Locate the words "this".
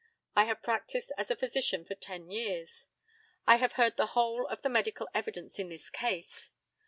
5.69-5.91